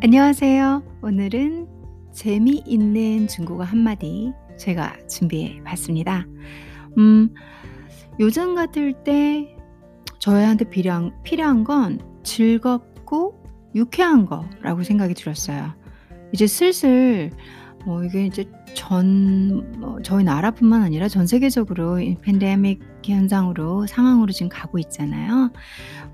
[0.00, 1.00] 안녕하세요.
[1.02, 1.66] 오늘은
[2.12, 6.24] 재미있는 중국어 한마디 제가 준비해 봤습니다.
[6.96, 7.34] 음,
[8.20, 9.56] 요즘 같을 때
[10.20, 13.42] 저희한테 필요한, 필요한 건 즐겁고
[13.74, 15.74] 유쾌한 거라고 생각이 들었어요.
[16.32, 17.32] 이제 슬슬
[17.88, 18.44] 뭐 이게 이제
[18.74, 25.50] 전뭐 저희 나라뿐만 아니라 전 세계적으로 이 팬데믹 현상으로 상황으로 지금 가고 있잖아요.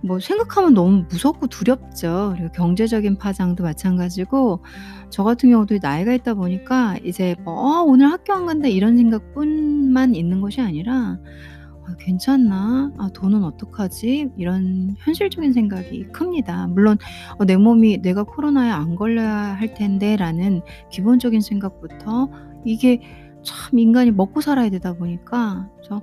[0.01, 2.35] 뭐 생각하면 너무 무섭고 두렵죠.
[2.37, 4.63] 그리고 경제적인 파장도 마찬가지고
[5.11, 10.15] 저 같은 경우도 나이가 있다 보니까 이제 뭐 '어 오늘 학교 안 간다.' 이런 생각뿐만
[10.15, 11.19] 있는 것이 아니라'
[11.87, 12.93] 아 괜찮나?
[12.99, 16.67] 아 돈은 어떡하지?' 이런 현실적인 생각이 큽니다.
[16.69, 16.99] 물론
[17.39, 22.29] 어 '내 몸이 내가 코로나에 안 걸려야 할 텐데.'라는 기본적인 생각부터
[22.65, 23.01] 이게
[23.43, 26.01] 참 인간이 먹고 살아야 되다 보니까 그래서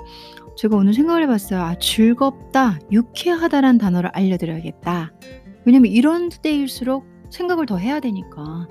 [0.57, 1.61] 제가 오늘 생각을 해 봤어요.
[1.61, 5.11] '아 즐겁다, 유쾌하다.'라는 단어를 알려 드려야겠다.
[5.65, 8.67] 왜냐면 이런 때일수록 생각을 더 해야 되니까.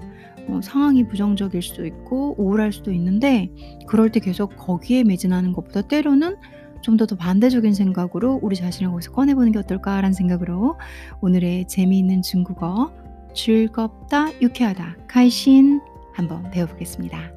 [0.49, 3.51] 어 상황이 부정적일 수도 있고 우울할 수도 있는데
[3.87, 6.37] 그럴 때 계속 거기에 매진하는 것보다 때로는
[6.83, 10.79] 좀 더 더 반대적인 생각으로 우리 자신을 거기서 꺼내보는 게 어떨까라는 생각으로
[11.21, 12.93] 오늘의 재미있는 중국어
[13.35, 15.81] 즐겁다, 유쾌하다, 카이신
[16.13, 17.33] 한번 배워보겠습니다.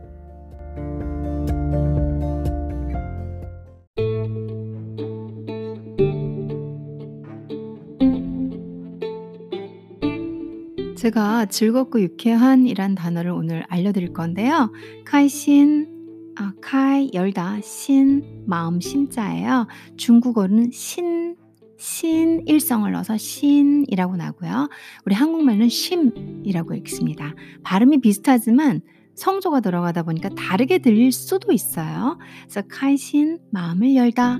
[10.98, 14.72] 제가 즐겁고 유쾌한이란 단어를 오늘 알려드릴 건데요.
[15.06, 15.93] 카이신
[16.36, 19.68] 아, 카이 열다 신 마음 심자예요.
[19.98, 21.36] 중국어는 신
[21.78, 24.70] 신일성을 넣어서 신이라고 나고요.
[25.06, 27.36] 우리 한국말은 심이라고 읽습니다.
[27.64, 28.82] 발음이 비슷하지만
[29.16, 32.18] 성조가 들어가다 보니까 다르게 들릴 수도 있어요.
[32.44, 34.40] 그래서 카이신 마음을 열다.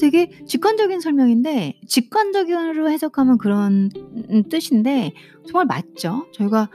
[0.00, 3.90] 되게 직관적인 설명인데 직관적으로 해석하면 그런
[4.30, 5.12] 음, 뜻인데
[5.46, 6.26] 정말 맞죠?
[6.34, 6.68] 저희가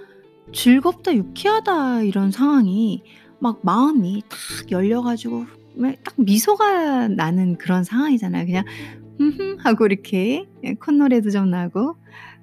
[0.52, 3.04] 즐겁다, 유쾌하다 이런 상황이
[3.42, 5.46] 막 마음이 탁 열려 가지고
[6.04, 8.46] 딱 미소가 나는 그런 상황이잖아요.
[8.46, 8.66] 그냥
[9.20, 11.96] "흠흠." 하고 이렇게 예 콧노래도 좀 나고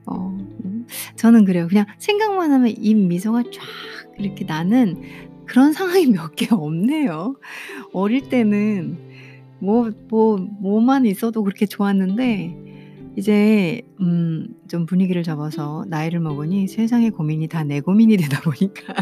[0.06, 0.86] 어음
[1.16, 1.69] 저는 그래요.
[1.69, 3.62] 그냥 생각만 하면 입 미소가 쫙
[4.19, 5.03] 이렇게 나는
[5.47, 7.36] 그런 상황이 몇 개 없네요.
[7.92, 8.98] 어릴 때는
[9.60, 12.56] 뭐 뭐 뭐만 있어도 그렇게 좋았는데
[13.16, 18.94] 이제 음 좀 분위기를 접어서 나이를 먹으니 세상의 고민이 다 내 고민이 되다 보니까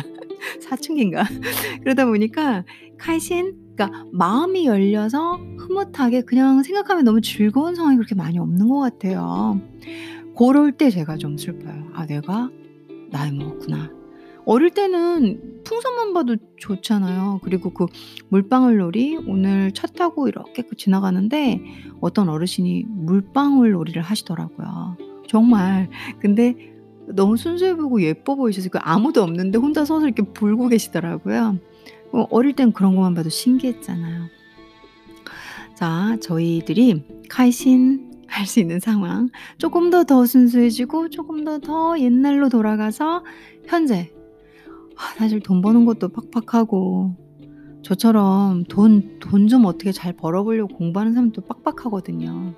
[0.60, 1.24] 사춘기인가?
[1.82, 2.64] 그러다 보니까
[2.98, 9.60] 开心 그러니까 마음이 열려서 흐뭇하게 그냥 생각하면 너무 즐거운 상황이 그렇게 많이 없는 것 같아요.
[10.34, 11.90] 고럴 때 제가 좀 슬퍼요.
[11.94, 12.50] '아 내가
[13.10, 13.90] 나이 먹었구나.'
[14.46, 17.40] 어릴 때는 풍선만 봐도 좋잖아요.
[17.42, 17.86] 그리고 그
[18.28, 21.60] 물방울 놀이 오늘 차 타고 이렇게 그 지나가는데
[22.00, 24.96] 어떤 어르신이 물방울 놀이를 하시더라고요.
[25.26, 25.90] 정말.
[26.20, 26.54] 근데
[27.08, 31.58] 너무 순수해 보이고 예뻐 보이셔서 그 아무도 없는데 혼자 서서 이렇게 불고 계시더라고요.
[32.12, 34.26] 어 어릴 땐 그런 것만 봐도 신기했잖아요.
[35.74, 39.28] 자, 저희들이 开心할수 있는 상황
[39.58, 43.24] 쪼끔 더더 순수해지고 쪼금 더더 옛날로 돌아가서
[43.66, 44.12] 현재
[44.96, 47.14] 아 사실 돈 버는 것도 팍팍하고
[47.82, 52.54] 저처럼 돈 돈 좀 어떻게 잘 벌어 보려고 공부하는 사람도 빡빡하거든요.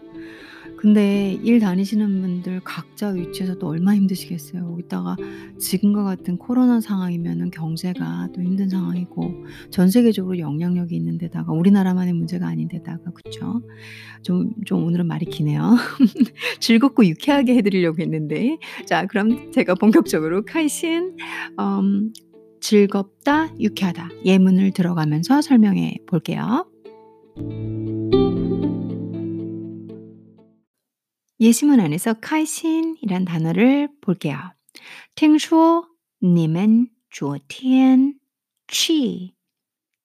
[0.79, 4.65] 근데 일 다니시는 분들 각자 위치에서 또 얼마나 힘드시겠어요.
[4.67, 5.17] 거기다가
[5.59, 12.47] 지금과 같은 코로나 상황이면은 경제가 또 힘든 상황이고 전 세계적으로 영향력이 있는 데다가 우리나라만의 문제가
[12.47, 13.63] 아닌 데다가 그쵸?
[14.23, 15.77] 좀 좀 오늘은 말이 기네요.
[16.61, 22.13] 즐겁고 유쾌하게 해 드리려고 했는데 자 그럼 제가 본격적으로 开心엄
[22.61, 26.67] 즐겁다, 유쾌하다 예문을 들어가면서 설명해 볼게요.
[31.40, 34.54] 예시문 안에서 开心이란 단어를 볼게요.
[35.16, 35.88] 听说
[36.20, 38.20] 你们昨天
[38.68, 39.34] 去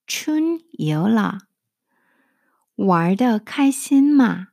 [0.07, 1.39] 春游了。
[2.77, 4.49] 玩得开心吗?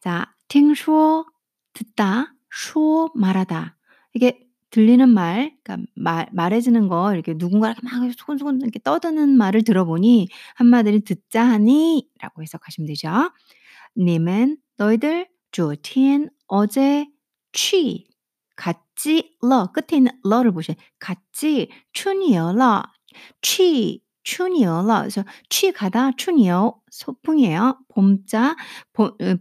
[0.00, 1.26] 자, 听说
[1.74, 3.76] 듣다, 说 말하다.
[4.14, 4.40] 이게
[4.70, 10.28] 들리는 말, 그러니까 말 말해지는 거 이렇게 누군가 이렇게 막 소곤소곤 이렇게 떠드는 말을 들어보니
[10.54, 13.30] 한마디로 듣자 하니라고 해석하시면 되죠.
[13.96, 17.07] 你们 너희들 昨天, 어제,
[17.51, 18.05] 취,
[18.55, 22.83] 같이, 러, 끝에 있는 러를 보시요 같이, 춘이어러,
[23.41, 24.99] 취, 춘이어러.
[24.99, 27.79] 그래서 취 가다, 춘이어, 소풍이에요.
[27.87, 28.55] 봄자,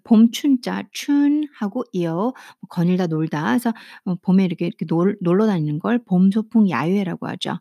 [0.05, 2.33] 봄춘자 춘하고 이어, 뭐
[2.71, 3.45] 거닐다, 놀다.
[3.49, 3.75] 그래서
[4.07, 7.59] 어, 봄에 이렇게, 이렇게 놀, 놀러 다니는 걸 봄소풍 야유회라고 하죠.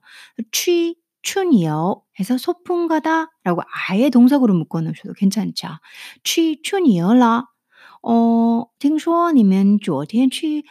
[0.53, 5.67] 취, 춘이요 해서 소풍 가다라고 아예 동사구로 묶어 놓으셔도 괜찮죠.
[6.23, 7.47] 취 춘이여라
[8.04, 10.64] 어 听说你们昨天去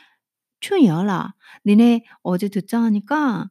[0.59, 1.33] 춘游了.
[1.65, 3.49] 니네 어제 듣자 하니까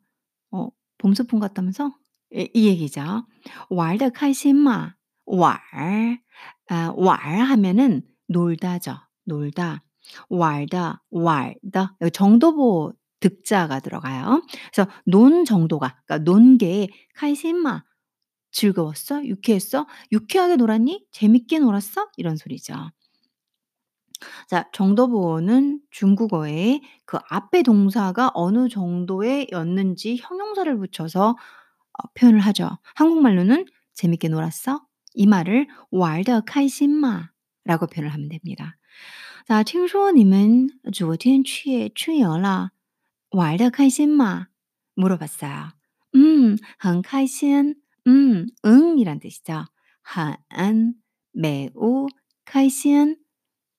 [0.52, 1.92] 어 봄 소풍 갔다면서?
[2.34, 3.24] 이 이 얘기죠.
[3.70, 4.94] 玩得开心吗?
[5.26, 5.58] 玩.
[6.68, 8.96] 아 玩 하면은 놀다죠.
[9.24, 9.84] 놀다.
[10.28, 14.42] 玩的,玩的 여기 정도보 득자가 들어가요.
[14.72, 17.84] 그래서 논 정도가 그러니까 논 게 开心吗?
[18.52, 19.24] 즐거웠어?
[19.26, 19.86] 유쾌했어?
[20.12, 21.06] 유쾌하게 놀았니?
[21.12, 22.08] 재밌게 놀았어?
[22.16, 22.74] 이런 소리죠.
[24.48, 32.70] 자 정도보는 중국어에 그 앞에 동사가 어느 정도의 였는지 형용사를 붙여서 어 표현을 하죠.
[32.94, 34.82] 한국말로는 "재밌게 놀았어?"
[35.14, 37.30] 이 말을 玩得开心吗?
[37.64, 38.76] 라고 표현을 하면 됩니다.
[39.46, 42.70] 자 听说你们昨天去春游了
[43.30, 44.48] 玩得开心吗?
[44.94, 45.70] 물어봤어요.
[46.16, 47.76] 음 很开心.
[48.06, 49.66] 음 응 이란 뜻이죠.
[50.02, 50.94] 很
[51.32, 52.06] 매우
[52.44, 53.16] 开心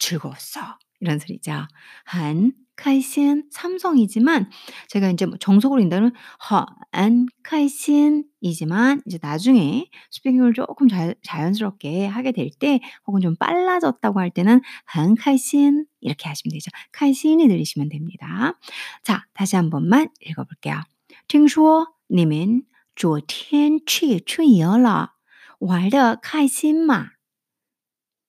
[0.04, 1.68] 즐거웠어 이런 소리죠.
[2.06, 4.50] 很开心 삼성이지만
[4.88, 12.50] 제가 인제 뭐 정석으로 읽는다면 很开心 이지만 이제 나중에 스피킹을 쪼끔 자 자연스럽게 하게 될
[12.60, 16.72] 때 혹은 좀 빨라졌다고 할 때는 很开心 이렇게 하시면 되죠.
[16.94, 18.58] 开心이 들리시면 됩니다.
[19.04, 20.82] 자 다시 한 번만 읽어 볼게요.
[21.28, 22.64] 听说你们
[22.96, 25.14] 昨天去春游了
[25.60, 27.12] 玩得开心吗?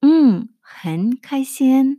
[0.02, 1.98] 嗯 很开心.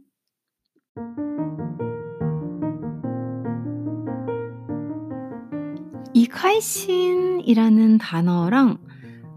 [6.13, 8.77] 이 开心이라는 단어랑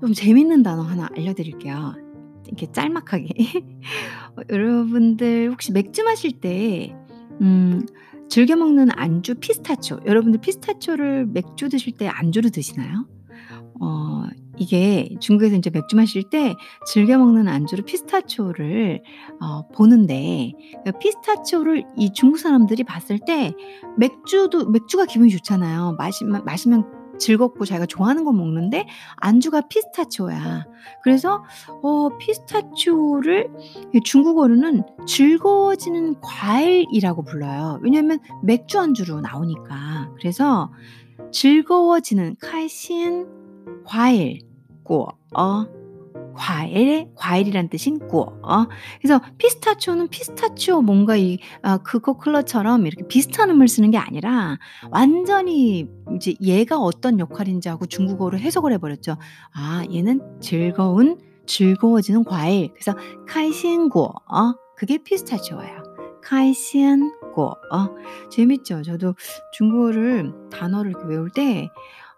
[0.00, 1.94] 좀 재밌는 단어 하나 알려 드릴게요.
[2.46, 3.28] 이렇게 짤막하게.
[4.37, 6.94] 어 여러분들 혹시 맥주 마실 때
[7.40, 7.84] 음
[8.28, 13.06] 즐겨 먹는 안주 피스타치오 여러분들 피스타치오를 맥주 드실 때 안주로 드시나요?
[13.81, 14.25] 어
[14.59, 19.01] 이게 중국에서 인제 맥주 마실 때 즐겨 먹는 안주로 피스타치오를
[19.41, 20.51] 어 보는데
[20.85, 23.53] 그 피스타치오를 이 중국 사람들이 봤을 때
[23.97, 25.95] 맥주도 맥주가 기분이 좋잖아요.
[25.97, 28.85] 마시면 마시면 즐겁고 자기가 좋아하는 거 먹는데
[29.17, 30.65] 안주가 피스타치오야.
[31.03, 31.44] 그래서
[31.81, 33.50] 어 피스타치오를
[33.94, 37.79] 이 중국어로는 즐거워지는 과일이라고 불러요.
[37.81, 40.12] 왜냐하면 맥주 안주로 나오니까.
[40.17, 40.71] 그래서
[41.31, 43.39] 즐거워지는 开心
[43.85, 44.49] 과일
[44.89, 45.68] 꾸어,
[46.33, 48.68] 과일, 과일이란 뜻인 꾸어.
[49.00, 54.57] 그래서 피스타치오는 피스타치오 뭔가 이 아, 그코클러처럼 이렇게 비슷한 음을 쓰는 게 아니라
[54.89, 59.18] 완전히 이제 얘가 어떤 역할인지 하고 중국어로 해석을 해버렸죠.
[59.53, 62.69] 아, 얘는 즐거운, 즐거워지는 과일.
[62.74, 62.95] 그래서
[63.27, 64.13] 카이신꾸어,
[64.75, 65.83] 그게 피스타치오예요.
[66.24, 67.56] 카이신꾸어.
[68.31, 68.81] 재밌죠?
[68.83, 69.13] 저도
[69.53, 71.69] 중국어를 단어를 외울 때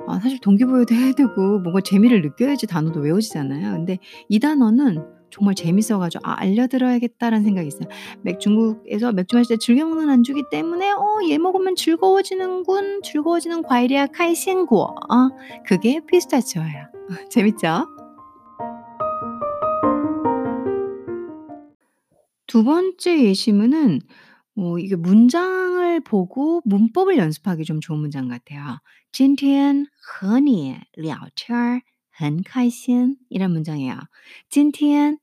[0.08, 3.72] 아 사실 동기부여도 해야 되고 뭔가 재미를 느껴야지 단어도 외워지잖아요.
[3.74, 3.98] 근데
[4.30, 7.88] 이 단어는 정말 재밌어 가지고 '아 알려드려야겠다.'라는 생각이 있어요.
[8.22, 13.02] 맥 중국에서 맥주 마실 때 즐겨 먹는 안주기 때문에 '어 얘 먹으면 즐거워지는군.
[13.04, 14.08] 즐거워지는 과일이야.
[14.08, 15.30] 카이싱고 어~
[15.66, 16.86] 그게 피스타치오예요.
[17.30, 17.86] 재밌죠?
[22.48, 24.02] 두 번째 예시문은
[24.61, 28.79] 어 이게 문장을 보고 문법을 연습하기 좀 좋은 문장 같아요.
[29.13, 33.99] 今天和你聊天很开心 이란 문장이에요.
[34.49, 35.19] 今天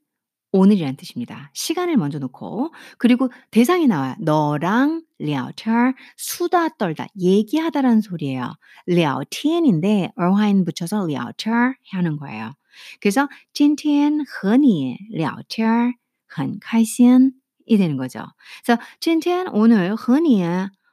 [0.52, 1.50] 오늘이란 뜻입니다.
[1.54, 4.16] 시간을 먼저 놓고 그리고 대상이 나와요.
[4.20, 8.54] 너랑 聊天 수다 떨다 얘기하다라는 소리예요.
[8.86, 12.54] 聊天인데 어화인 붙여서 聊天 하는 거예요.
[13.02, 15.96] 그래서 今天和你聊天
[16.28, 17.34] 很开心
[17.68, 18.20] 이 되는 거죠.
[18.66, 20.44] 그래서 今天 오늘 和你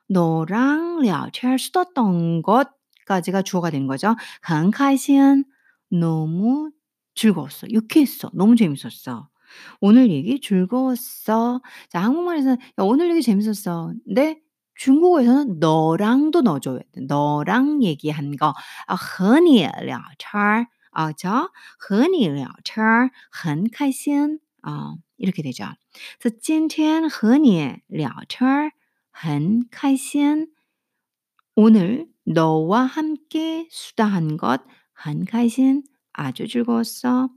[0.09, 4.17] 너랑 聊天 수다 떤 것까지가 주어가 되는 거죠.
[4.43, 5.45] 很开心
[5.91, 6.71] 너무
[7.15, 7.69] 즐거웠어.
[7.71, 8.31] 유쾌했어.
[8.35, 9.29] 너무 재밌었어.
[9.81, 11.61] 오늘 얘기 즐거웠어.
[11.89, 13.93] 자 한국말에서는 야 오늘 얘기 재밌었어.
[14.07, 14.39] 근데
[14.77, 17.01] 중국어에서는 너랑도 넣어 줘야 돼.
[17.03, 18.55] 너랑 얘기한 거.
[18.87, 21.51] 아 和你聊天 아 그죠?
[21.79, 25.65] 和你聊天很开心 어 이렇게 되죠.
[26.21, 28.73] 그래서 今天和你聊天
[29.11, 30.49] 很开心
[31.57, 35.83] 오늘 너와 함께 수다한 것 很开心
[36.13, 37.31] 아주 즐거웠어.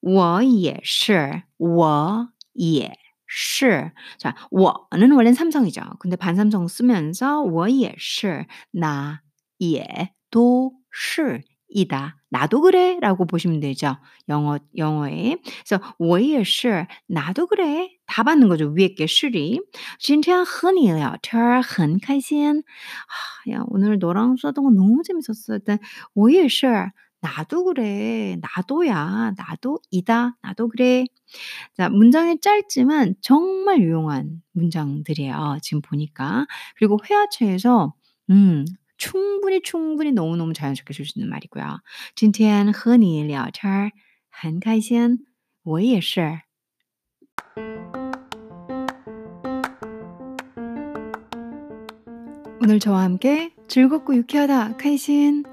[0.00, 2.96] 我也是我也
[3.26, 5.82] 是 자 我는 원래는 삼성이죠.
[5.98, 9.20] 근데 반삼성 쓰면서 我也是 나
[9.58, 12.16] 也都是 이다.
[12.30, 13.96] 나도 그래라고 보시면 되죠.
[14.28, 15.36] 영어 영어에.
[15.66, 17.90] 그래서 我也是 나도 그래.
[18.06, 18.68] 다 받는 거죠.
[18.76, 19.60] 위에 게 是이.
[19.98, 22.62] 今天和你聊天很开心.
[23.46, 25.54] 아 야 오늘 너랑 수다던 거 너무 재밌었어.
[25.54, 25.78] 일단
[26.14, 26.66] 我也是
[27.20, 28.36] 나도 그래.
[28.40, 29.32] 나도야.
[29.36, 30.36] 나도 이다.
[30.42, 31.04] 나도 그래.
[31.76, 35.58] 자, 문장이 짧지만 정말 유용한 문장들이에요.
[35.62, 36.46] 지금 보니까.
[36.78, 37.94] 그리고 회화체에서
[38.30, 38.64] 음,
[39.00, 41.80] 충분히 충분히 너무너무 자연스럽게 쓸 수 있는 말이고요.
[42.14, 43.90] 今天和你聊天
[44.30, 45.18] 很开心.
[45.62, 46.40] 我也是.
[52.62, 55.44] 오늘 저와 함께 즐겁고 유쾌하다, 카이신.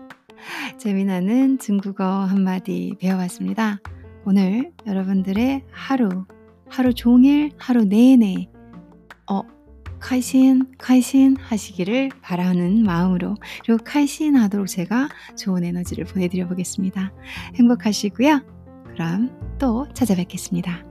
[0.77, 3.79] 재미나는 중국어 한마디 배워봤습니다.
[4.25, 6.25] 오늘 여러분들의 하루,
[6.70, 8.50] 하루 종일, 하루 내내,
[9.29, 9.41] 어,
[10.00, 17.12] 카이신, 카이신 하시기를 바라는 마음으로, 그리고 카이신 하도록 제가 좋은 에너지를 보내드려 보겠습니다.
[17.57, 18.40] 행복하시고요.
[18.95, 20.88] 그럼 또 찾아뵙겠습니다.